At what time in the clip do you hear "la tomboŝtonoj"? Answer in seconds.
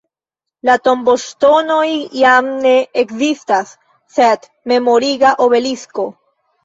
0.67-1.83